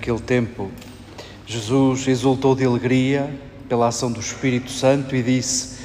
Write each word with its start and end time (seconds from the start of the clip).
Naquele 0.00 0.20
tempo, 0.20 0.70
Jesus 1.46 2.08
exultou 2.08 2.54
de 2.54 2.64
alegria 2.64 3.38
pela 3.68 3.88
ação 3.88 4.10
do 4.10 4.18
Espírito 4.18 4.70
Santo 4.70 5.14
e 5.14 5.22
disse: 5.22 5.78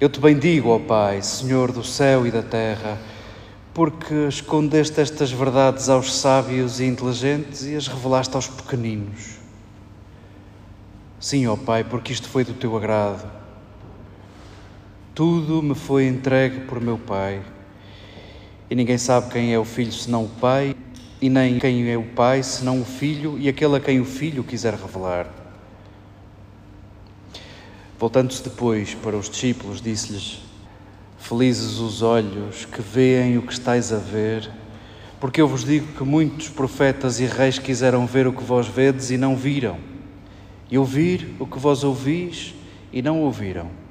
Eu 0.00 0.08
te 0.08 0.20
bendigo, 0.20 0.68
ó 0.68 0.78
Pai, 0.78 1.20
Senhor 1.20 1.72
do 1.72 1.82
céu 1.82 2.28
e 2.28 2.30
da 2.30 2.42
terra, 2.42 2.96
porque 3.74 4.14
escondeste 4.28 5.00
estas 5.00 5.32
verdades 5.32 5.88
aos 5.88 6.14
sábios 6.14 6.78
e 6.78 6.84
inteligentes 6.84 7.64
e 7.64 7.74
as 7.74 7.88
revelaste 7.88 8.36
aos 8.36 8.46
pequeninos. 8.46 9.38
Sim, 11.18 11.48
ó 11.48 11.56
Pai, 11.56 11.82
porque 11.82 12.12
isto 12.12 12.28
foi 12.28 12.44
do 12.44 12.54
teu 12.54 12.76
agrado. 12.76 13.28
Tudo 15.12 15.60
me 15.60 15.74
foi 15.74 16.06
entregue 16.06 16.60
por 16.66 16.80
meu 16.80 16.98
Pai. 16.98 17.42
E 18.70 18.76
ninguém 18.76 18.96
sabe 18.96 19.32
quem 19.32 19.52
é 19.52 19.58
o 19.58 19.64
Filho 19.64 19.90
senão 19.90 20.26
o 20.26 20.28
Pai, 20.28 20.76
e 21.20 21.28
nem 21.28 21.58
quem 21.58 21.90
é 21.90 21.96
o 21.96 22.04
Pai 22.04 22.42
senão 22.42 22.80
o 22.80 22.84
Filho 22.84 23.38
e 23.38 23.48
aquele 23.48 23.76
a 23.76 23.80
quem 23.80 24.00
o 24.00 24.04
Filho 24.04 24.44
quiser 24.44 24.74
revelar. 24.74 25.26
Voltando-se 27.98 28.42
depois 28.44 28.94
para 28.94 29.16
os 29.16 29.28
discípulos, 29.28 29.80
disse-lhes: 29.80 30.38
Felizes 31.18 31.78
os 31.78 32.00
olhos 32.00 32.64
que 32.64 32.80
veem 32.80 33.36
o 33.36 33.42
que 33.42 33.52
estáis 33.52 33.92
a 33.92 33.98
ver, 33.98 34.48
porque 35.18 35.40
eu 35.40 35.48
vos 35.48 35.64
digo 35.64 35.92
que 35.94 36.04
muitos 36.04 36.48
profetas 36.48 37.18
e 37.18 37.26
reis 37.26 37.58
quiseram 37.58 38.06
ver 38.06 38.28
o 38.28 38.32
que 38.32 38.42
vós 38.42 38.68
vedes 38.68 39.10
e 39.10 39.18
não 39.18 39.36
viram, 39.36 39.78
e 40.70 40.78
ouvir 40.78 41.34
o 41.40 41.46
que 41.46 41.58
vós 41.58 41.82
ouvis 41.82 42.54
e 42.92 43.02
não 43.02 43.20
ouviram. 43.20 43.87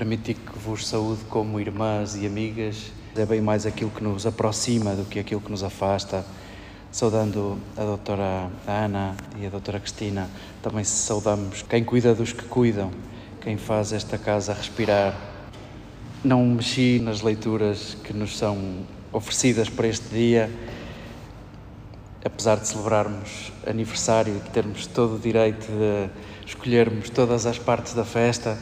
Permiti 0.00 0.32
que 0.32 0.58
vos 0.58 0.88
saúde 0.88 1.20
como 1.28 1.60
irmãs 1.60 2.16
e 2.16 2.26
amigas. 2.26 2.90
É 3.14 3.26
bem 3.26 3.38
mais 3.38 3.66
aquilo 3.66 3.90
que 3.90 4.02
nos 4.02 4.24
aproxima 4.24 4.94
do 4.94 5.04
que 5.04 5.18
aquilo 5.18 5.42
que 5.42 5.50
nos 5.50 5.62
afasta. 5.62 6.24
Saudando 6.90 7.58
a 7.76 7.84
doutora 7.84 8.50
Ana 8.66 9.14
e 9.38 9.44
a 9.44 9.50
doutora 9.50 9.78
Cristina, 9.78 10.30
também 10.62 10.84
saudamos 10.84 11.60
quem 11.60 11.84
cuida 11.84 12.14
dos 12.14 12.32
que 12.32 12.44
cuidam, 12.44 12.90
quem 13.42 13.58
faz 13.58 13.92
esta 13.92 14.16
casa 14.16 14.54
respirar. 14.54 15.14
Não 16.24 16.46
mexi 16.46 16.98
nas 16.98 17.20
leituras 17.20 17.94
que 18.02 18.14
nos 18.14 18.38
são 18.38 18.56
oferecidas 19.12 19.68
para 19.68 19.86
este 19.86 20.08
dia, 20.08 20.50
apesar 22.24 22.56
de 22.56 22.66
celebrarmos 22.66 23.52
aniversário 23.66 24.34
e 24.34 24.48
termos 24.48 24.86
todo 24.86 25.16
o 25.16 25.18
direito 25.18 25.66
de 25.66 26.08
escolhermos 26.46 27.10
todas 27.10 27.44
as 27.44 27.58
partes 27.58 27.92
da 27.92 28.06
festa 28.06 28.56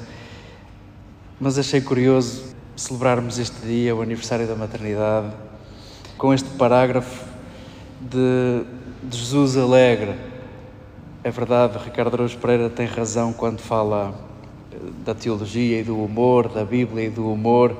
mas 1.41 1.57
achei 1.57 1.81
curioso 1.81 2.55
celebrarmos 2.75 3.39
este 3.39 3.65
dia, 3.65 3.95
o 3.95 4.03
aniversário 4.03 4.47
da 4.47 4.57
maternidade, 4.57 5.33
com 6.17 6.35
este 6.35 6.49
parágrafo 6.51 7.25
de, 8.01 8.65
de 9.03 9.17
Jesus 9.17 9.57
alegre. 9.57 10.15
É 11.23 11.31
verdade, 11.31 11.79
Ricardo 11.85 12.15
Araújo 12.15 12.37
Pereira 12.39 12.69
tem 12.69 12.87
razão 12.87 13.33
quando 13.33 13.61
fala 13.61 14.15
eh, 14.73 14.77
da 15.05 15.15
teologia 15.15 15.81
e 15.81 15.85
do 15.85 16.03
humor, 16.03 16.49
da 16.49 16.65
Bíblia 16.65 17.07
e 17.07 17.11
do 17.11 17.33
humor. 17.33 17.77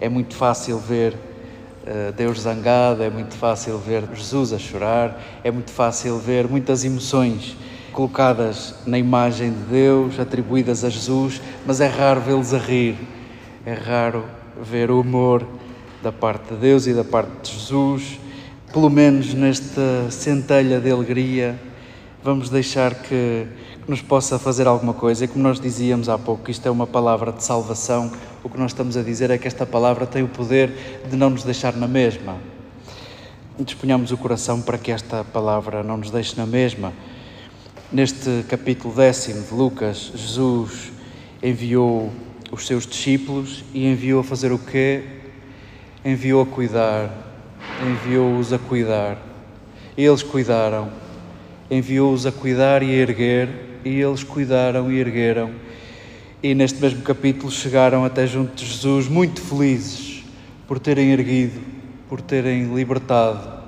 É 0.00 0.08
muito 0.08 0.34
fácil 0.34 0.78
ver 0.78 1.14
uh, 1.14 2.12
Deus 2.16 2.40
zangado, 2.40 3.02
é 3.02 3.10
muito 3.10 3.34
fácil 3.34 3.78
ver 3.78 4.04
Jesus 4.14 4.52
a 4.52 4.58
chorar, 4.58 5.20
é 5.42 5.50
muito 5.50 5.70
fácil 5.70 6.18
ver 6.18 6.48
muitas 6.48 6.84
emoções 6.84 7.56
colocadas 7.90 8.74
na 8.86 8.98
imagem 8.98 9.52
de 9.52 9.62
Deus, 9.70 10.18
atribuídas 10.18 10.84
a 10.84 10.88
Jesus, 10.88 11.40
mas 11.66 11.80
é 11.80 11.86
raro 11.86 12.20
vê-los 12.20 12.54
a 12.54 12.58
rir, 12.58 12.96
é 13.64 13.74
raro 13.74 14.24
ver 14.62 14.90
o 14.90 15.00
humor 15.00 15.46
da 16.02 16.10
parte 16.10 16.54
de 16.54 16.60
Deus 16.60 16.86
e 16.86 16.94
da 16.94 17.04
parte 17.04 17.30
de 17.42 17.58
Jesus. 17.58 18.18
Pelo 18.72 18.88
menos 18.88 19.34
nesta 19.34 20.10
centelha 20.10 20.80
de 20.80 20.90
alegria, 20.90 21.60
vamos 22.22 22.48
deixar 22.48 22.94
que, 22.94 23.46
que 23.84 23.90
nos 23.90 24.00
possa 24.00 24.38
fazer 24.38 24.66
alguma 24.66 24.94
coisa. 24.94 25.24
E 25.24 25.28
como 25.28 25.42
nós 25.42 25.60
dizíamos 25.60 26.08
há 26.08 26.16
pouco, 26.16 26.50
isto 26.50 26.66
é 26.66 26.70
uma 26.70 26.86
palavra 26.86 27.32
de 27.32 27.42
salvação. 27.42 28.12
O 28.42 28.48
que 28.48 28.58
nós 28.58 28.70
estamos 28.70 28.96
a 28.96 29.02
dizer 29.02 29.30
é 29.30 29.38
que 29.38 29.48
esta 29.48 29.66
palavra 29.66 30.06
tem 30.06 30.22
o 30.22 30.28
poder 30.28 31.02
de 31.10 31.16
não 31.16 31.30
nos 31.30 31.42
deixar 31.42 31.74
na 31.74 31.88
mesma. 31.88 32.36
Disponhamos 33.58 34.10
o 34.12 34.16
coração 34.16 34.62
para 34.62 34.78
que 34.78 34.90
esta 34.90 35.24
palavra 35.24 35.82
não 35.82 35.98
nos 35.98 36.10
deixe 36.10 36.36
na 36.36 36.46
mesma 36.46 36.92
Neste 37.92 38.44
capítulo 38.48 38.94
décimo 38.94 39.42
de 39.42 39.52
Lucas, 39.52 40.12
Jesus 40.14 40.92
enviou 41.42 42.12
os 42.52 42.64
seus 42.64 42.86
discípulos 42.86 43.64
e 43.74 43.84
enviou 43.84 44.20
a 44.20 44.24
fazer 44.24 44.52
o 44.52 44.58
quê? 44.60 45.02
Enviou 46.04 46.40
a 46.40 46.46
cuidar, 46.46 47.10
enviou-os 47.84 48.52
a 48.52 48.60
cuidar. 48.60 49.18
Eles 49.98 50.22
cuidaram, 50.22 50.88
enviou-os 51.68 52.26
a 52.26 52.30
cuidar 52.30 52.80
e 52.84 52.90
a 52.90 52.94
erguer, 52.94 53.48
e 53.84 54.00
eles 54.00 54.22
cuidaram 54.22 54.92
e 54.92 54.96
ergueram. 54.96 55.50
E 56.40 56.54
neste 56.54 56.80
mesmo 56.80 57.02
capítulo 57.02 57.50
chegaram 57.50 58.04
até 58.04 58.24
junto 58.24 58.54
de 58.54 58.66
Jesus 58.66 59.08
muito 59.08 59.40
felizes 59.40 60.22
por 60.68 60.78
terem 60.78 61.10
erguido, 61.10 61.60
por 62.08 62.20
terem 62.20 62.72
libertado, 62.72 63.64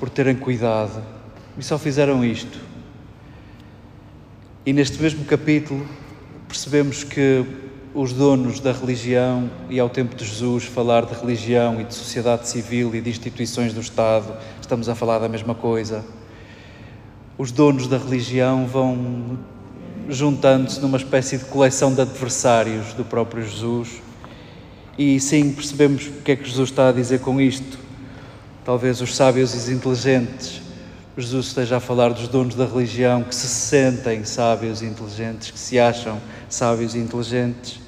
por 0.00 0.10
terem 0.10 0.34
cuidado. 0.34 1.00
E 1.56 1.62
só 1.62 1.78
fizeram 1.78 2.24
isto 2.24 2.69
e 4.64 4.72
neste 4.72 5.00
mesmo 5.00 5.24
capítulo 5.24 5.86
percebemos 6.46 7.02
que 7.02 7.44
os 7.94 8.12
donos 8.12 8.60
da 8.60 8.72
religião, 8.72 9.50
e 9.68 9.80
ao 9.80 9.88
tempo 9.88 10.14
de 10.14 10.24
Jesus 10.24 10.64
falar 10.64 11.06
de 11.06 11.14
religião 11.14 11.80
e 11.80 11.84
de 11.84 11.94
sociedade 11.94 12.46
civil 12.46 12.94
e 12.94 13.00
de 13.00 13.10
instituições 13.10 13.72
do 13.72 13.80
Estado, 13.80 14.36
estamos 14.60 14.88
a 14.88 14.94
falar 14.94 15.18
da 15.18 15.28
mesma 15.28 15.54
coisa. 15.54 16.04
Os 17.38 17.50
donos 17.50 17.88
da 17.88 17.96
religião 17.96 18.66
vão 18.66 19.38
juntando-se 20.08 20.78
numa 20.80 20.98
espécie 20.98 21.38
de 21.38 21.46
coleção 21.46 21.94
de 21.94 22.02
adversários 22.02 22.92
do 22.92 23.04
próprio 23.04 23.42
Jesus. 23.42 24.02
E 24.98 25.18
sim, 25.18 25.52
percebemos 25.52 26.06
o 26.06 26.22
que 26.22 26.32
é 26.32 26.36
que 26.36 26.44
Jesus 26.44 26.68
está 26.70 26.90
a 26.90 26.92
dizer 26.92 27.20
com 27.20 27.40
isto. 27.40 27.78
Talvez 28.64 29.00
os 29.00 29.16
sábios 29.16 29.54
e 29.54 29.56
os 29.56 29.68
inteligentes 29.68 30.69
Jesus 31.16 31.46
esteja 31.46 31.78
a 31.78 31.80
falar 31.80 32.10
dos 32.10 32.28
donos 32.28 32.54
da 32.54 32.64
religião 32.64 33.24
que 33.24 33.34
se 33.34 33.48
sentem 33.48 34.24
sábios 34.24 34.80
e 34.80 34.86
inteligentes, 34.86 35.50
que 35.50 35.58
se 35.58 35.78
acham 35.78 36.20
sábios 36.48 36.94
e 36.94 36.98
inteligentes, 36.98 37.80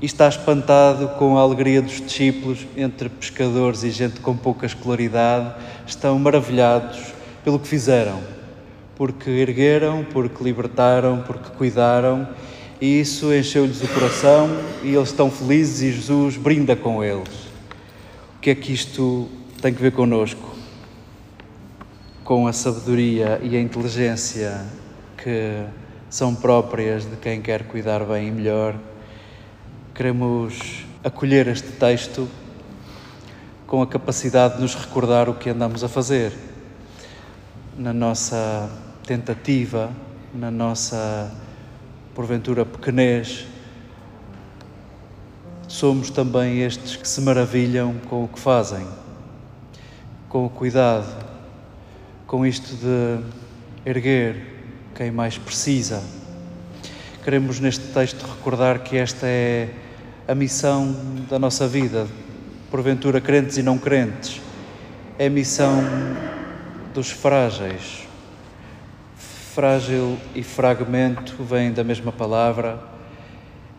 e 0.00 0.06
está 0.06 0.28
espantado 0.28 1.08
com 1.18 1.38
a 1.38 1.40
alegria 1.40 1.80
dos 1.80 2.00
discípulos, 2.00 2.66
entre 2.76 3.08
pescadores 3.08 3.82
e 3.84 3.90
gente 3.90 4.20
com 4.20 4.36
pouca 4.36 4.66
escolaridade, 4.66 5.54
estão 5.86 6.18
maravilhados 6.18 6.98
pelo 7.42 7.58
que 7.58 7.66
fizeram, 7.66 8.20
porque 8.96 9.30
ergueram, 9.30 10.04
porque 10.12 10.44
libertaram, 10.44 11.22
porque 11.26 11.50
cuidaram, 11.56 12.28
e 12.78 13.00
isso 13.00 13.32
encheu-lhes 13.32 13.80
o 13.82 13.88
coração 13.88 14.50
e 14.82 14.94
eles 14.94 15.08
estão 15.08 15.30
felizes 15.30 15.80
e 15.82 15.92
Jesus 15.92 16.36
brinda 16.36 16.76
com 16.76 17.02
eles. 17.02 17.46
O 18.36 18.40
que 18.42 18.50
é 18.50 18.54
que 18.54 18.72
isto 18.72 19.28
tem 19.62 19.72
que 19.72 19.80
ver 19.80 19.92
connosco? 19.92 20.61
Com 22.24 22.46
a 22.46 22.52
sabedoria 22.52 23.40
e 23.42 23.56
a 23.56 23.60
inteligência 23.60 24.64
que 25.16 25.64
são 26.08 26.34
próprias 26.34 27.04
de 27.04 27.16
quem 27.16 27.42
quer 27.42 27.64
cuidar 27.64 28.04
bem 28.04 28.28
e 28.28 28.30
melhor, 28.30 28.76
queremos 29.94 30.84
acolher 31.02 31.48
este 31.48 31.72
texto 31.72 32.28
com 33.66 33.82
a 33.82 33.86
capacidade 33.86 34.56
de 34.56 34.60
nos 34.60 34.74
recordar 34.74 35.28
o 35.28 35.34
que 35.34 35.50
andamos 35.50 35.82
a 35.82 35.88
fazer 35.88 36.32
na 37.76 37.92
nossa 37.92 38.70
tentativa, 39.04 39.90
na 40.32 40.50
nossa 40.50 41.32
porventura 42.14 42.64
pequenez. 42.64 43.46
Somos 45.66 46.10
também 46.10 46.60
estes 46.62 46.94
que 46.94 47.08
se 47.08 47.20
maravilham 47.20 47.94
com 48.08 48.22
o 48.24 48.28
que 48.28 48.38
fazem, 48.38 48.86
com 50.28 50.46
o 50.46 50.50
cuidado 50.50 51.31
com 52.32 52.46
isto 52.46 52.74
de 52.76 53.22
erguer 53.84 54.36
quem 54.94 55.10
mais 55.10 55.36
precisa. 55.36 56.02
Queremos 57.22 57.60
neste 57.60 57.88
texto 57.88 58.22
recordar 58.22 58.78
que 58.78 58.96
esta 58.96 59.26
é 59.26 59.68
a 60.26 60.34
missão 60.34 60.96
da 61.28 61.38
nossa 61.38 61.68
vida, 61.68 62.06
porventura 62.70 63.20
crentes 63.20 63.58
e 63.58 63.62
não 63.62 63.76
crentes. 63.76 64.40
É 65.18 65.26
a 65.26 65.30
missão 65.30 65.84
dos 66.94 67.10
frágeis. 67.10 68.08
Frágil 69.54 70.16
e 70.34 70.42
fragmento 70.42 71.34
vêm 71.44 71.70
da 71.70 71.84
mesma 71.84 72.12
palavra 72.12 72.82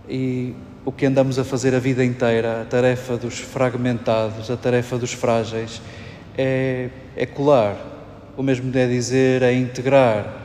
e 0.08 0.54
o 0.86 0.92
que 0.92 1.08
andamos 1.08 1.40
a 1.40 1.44
fazer 1.44 1.74
a 1.74 1.80
vida 1.80 2.06
inteira, 2.06 2.62
a 2.62 2.66
tarefa 2.66 3.18
dos 3.18 3.40
fragmentados, 3.40 4.52
a 4.52 4.56
tarefa 4.56 4.96
dos 5.00 5.12
frágeis, 5.12 5.82
é, 6.38 6.90
é 7.16 7.26
colar 7.26 7.93
o 8.36 8.42
mesmo 8.42 8.72
é 8.76 8.88
dizer 8.88 9.42
é 9.44 9.54
integrar. 9.54 10.42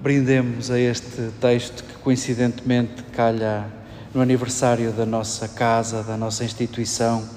Brindemos 0.00 0.70
a 0.70 0.78
este 0.78 1.30
texto 1.40 1.84
que 1.84 1.94
coincidentemente 1.98 3.02
calha 3.14 3.66
no 4.14 4.20
aniversário 4.20 4.92
da 4.92 5.04
nossa 5.04 5.48
casa, 5.48 6.02
da 6.02 6.16
nossa 6.16 6.44
instituição, 6.44 7.28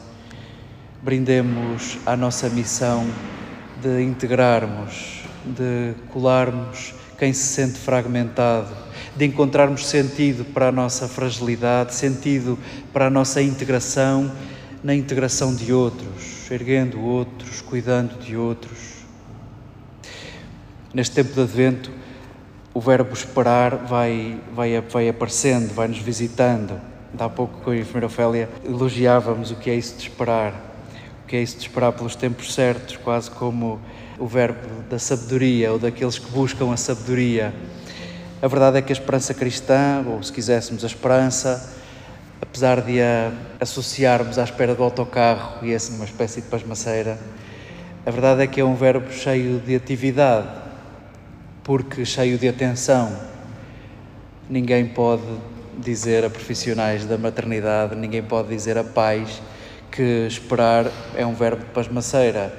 brindemos 1.02 1.98
à 2.06 2.16
nossa 2.16 2.50
missão 2.50 3.08
de 3.82 4.02
integrarmos, 4.02 5.24
de 5.46 5.94
colarmos 6.12 6.94
quem 7.18 7.34
se 7.34 7.48
sente 7.48 7.80
fragmentado, 7.80 8.76
de 9.16 9.26
encontrarmos 9.26 9.88
sentido 9.88 10.46
para 10.46 10.68
a 10.68 10.72
nossa 10.72 11.08
fragilidade, 11.08 11.96
sentido 11.96 12.58
para 12.94 13.08
a 13.08 13.10
nossa 13.10 13.42
integração, 13.42 14.32
na 14.84 14.94
integração 14.94 15.56
de 15.56 15.74
outros, 15.74 16.50
erguendo 16.52 17.02
outros, 17.02 17.62
cuidando 17.62 18.20
de 18.20 18.38
outros. 18.38 18.97
Neste 20.98 21.14
tempo 21.14 21.32
de 21.32 21.42
Advento, 21.42 21.92
o 22.74 22.82
verbo 22.82 23.14
esperar 23.14 23.76
vai, 23.76 24.42
vai, 24.52 24.82
vai 24.82 25.08
aparecendo, 25.08 25.72
vai 25.72 25.88
nos 25.88 26.00
visitando. 26.00 26.82
Há 27.20 27.30
pouco 27.30 27.62
com 27.62 27.70
a 27.70 27.78
enfermeira 27.78 28.08
Ofélia 28.08 28.50
elogiávamos 28.66 29.52
o 29.52 29.58
que 29.58 29.70
é 29.70 29.76
isso 29.76 29.96
de 29.96 30.10
esperar, 30.10 30.54
o 31.24 31.28
que 31.28 31.36
é 31.36 31.44
isso 31.44 31.58
de 31.58 31.68
esperar 31.68 31.92
pelos 31.92 32.16
tempos 32.16 32.52
certos, 32.52 32.98
quase 32.98 33.30
como 33.30 33.80
o 34.18 34.26
verbo 34.26 34.82
da 34.90 34.98
sabedoria 34.98 35.72
ou 35.72 35.78
daqueles 35.78 36.18
que 36.18 36.32
buscam 36.32 36.74
a 36.74 36.78
sabedoria. 36.78 37.54
A 38.42 38.48
verdade 38.48 38.80
é 38.80 38.82
que 38.82 38.92
a 38.92 38.96
esperança 38.96 39.36
cristã, 39.36 40.04
ou 40.04 40.24
se 40.24 40.34
quiséssemos 40.34 40.84
a 40.84 40.88
esperança, 40.88 41.76
apesar 42.42 42.82
de 42.82 43.00
a 43.04 43.32
associarmos 43.60 44.40
à 44.40 44.44
espera 44.44 44.74
do 44.74 44.82
autocarro 44.82 45.64
e 45.64 45.72
essa 45.72 45.94
uma 45.94 46.06
espécie 46.06 46.42
de 46.42 46.48
pasmaceira, 46.48 47.20
a 48.04 48.10
verdade 48.10 48.42
é 48.42 48.48
que 48.48 48.60
é 48.60 48.66
um 48.66 48.74
verbo 48.74 49.14
cheio 49.14 49.60
de 49.60 49.76
atividade, 49.76 50.66
porque 51.68 52.06
cheio 52.06 52.38
de 52.38 52.48
atenção. 52.48 53.14
Ninguém 54.50 54.88
pode 54.88 55.22
dizer 55.78 56.24
a 56.24 56.30
profissionais 56.30 57.06
da 57.06 57.18
maternidade, 57.18 57.94
ninguém 57.94 58.24
pode 58.24 58.48
dizer 58.48 58.78
a 58.78 58.86
pais 58.86 59.42
que 59.92 60.26
esperar 60.26 60.90
é 61.14 61.26
um 61.26 61.34
verbo 61.34 61.66
de 61.66 61.72
pasmaceira. 61.72 62.58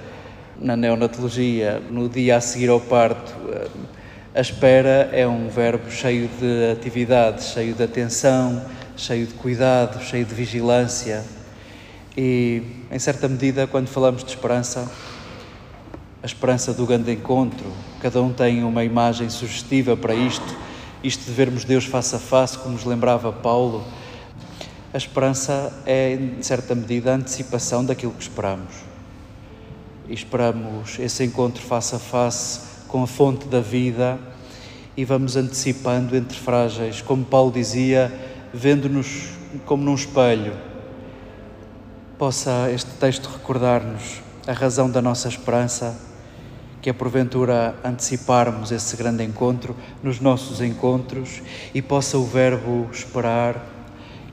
Na 0.60 0.76
neonatologia, 0.76 1.80
no 1.90 2.06
dia 2.06 2.36
a 2.36 2.40
seguir 2.42 2.68
ao 2.68 2.80
parto, 2.80 3.34
a 4.34 4.40
espera 4.40 5.08
é 5.10 5.26
um 5.26 5.48
verbo 5.48 5.90
cheio 5.90 6.28
de 6.38 6.70
atividade, 6.70 7.44
cheio 7.44 7.72
de 7.72 7.82
atenção, 7.82 8.62
cheio 8.94 9.26
de 9.26 9.32
cuidado, 9.32 10.02
cheio 10.04 10.26
de 10.26 10.34
vigilância. 10.34 11.24
E, 12.14 12.62
em 12.90 12.98
certa 12.98 13.26
medida, 13.26 13.66
quando 13.66 13.88
falamos 13.88 14.22
de 14.22 14.30
esperança, 14.30 14.86
a 16.22 16.26
esperança 16.26 16.72
do 16.72 16.84
grande 16.84 17.12
encontro, 17.12 17.72
cada 18.00 18.20
um 18.20 18.32
tem 18.32 18.64
uma 18.64 18.84
imagem 18.84 19.30
sugestiva 19.30 19.96
para 19.96 20.14
isto, 20.14 20.56
isto 21.02 21.24
de 21.24 21.30
vermos 21.30 21.64
Deus 21.64 21.84
face 21.84 22.16
a 22.16 22.18
face, 22.18 22.58
como 22.58 22.74
nos 22.74 22.84
lembrava 22.84 23.32
Paulo. 23.32 23.84
A 24.92 24.96
esperança 24.96 25.72
é, 25.86 26.14
em 26.14 26.42
certa 26.42 26.74
medida, 26.74 27.12
a 27.12 27.14
antecipação 27.14 27.84
daquilo 27.84 28.12
que 28.12 28.22
esperamos. 28.22 28.74
E 30.08 30.14
esperamos 30.14 30.98
esse 30.98 31.22
encontro 31.22 31.62
face 31.62 31.94
a 31.94 31.98
face 31.98 32.60
com 32.88 33.02
a 33.02 33.06
fonte 33.06 33.46
da 33.46 33.60
vida 33.60 34.18
e 34.96 35.04
vamos 35.04 35.36
antecipando 35.36 36.16
entre 36.16 36.36
frágeis, 36.36 37.00
como 37.00 37.24
Paulo 37.24 37.52
dizia, 37.52 38.12
vendo-nos 38.52 39.28
como 39.64 39.84
num 39.84 39.94
espelho. 39.94 40.54
Possa 42.18 42.68
este 42.72 42.90
texto 42.92 43.28
recordar-nos 43.28 44.27
a 44.48 44.52
razão 44.54 44.90
da 44.90 45.02
nossa 45.02 45.28
esperança, 45.28 45.94
que 46.80 46.88
é 46.88 46.92
porventura 46.94 47.74
anteciparmos 47.84 48.72
esse 48.72 48.96
grande 48.96 49.22
encontro 49.22 49.76
nos 50.02 50.20
nossos 50.20 50.62
encontros 50.62 51.42
e 51.74 51.82
possa 51.82 52.16
o 52.16 52.24
verbo 52.24 52.88
esperar 52.90 53.62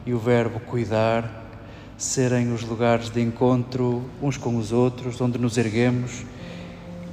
e 0.06 0.13
o 0.13 0.17
verbo 0.17 0.62
cuidar 0.62 1.44
serem 1.97 2.53
os 2.53 2.63
lugares 2.63 3.09
de 3.09 3.21
encontro 3.21 4.06
uns 4.21 4.38
com 4.38 4.56
os 4.56 4.71
outros, 4.71 5.19
onde 5.19 5.38
nos 5.38 5.57
erguemos 5.57 6.23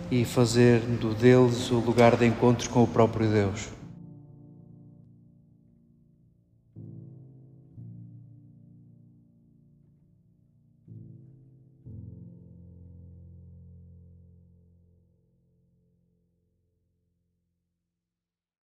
e 0.08 0.24
fazendo 0.24 1.12
deles 1.12 1.72
o 1.72 1.80
lugar 1.80 2.14
de 2.14 2.24
encontro 2.24 2.70
com 2.70 2.84
o 2.84 2.86
próprio 2.86 3.28
Deus. 3.28 3.81